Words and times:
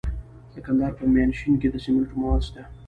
د 0.53 0.55
کندهار 0.65 0.93
په 0.99 1.03
میانشین 1.13 1.53
کې 1.61 1.67
د 1.71 1.75
سمنټو 1.83 2.15
مواد 2.21 2.41
شته. 2.47 2.61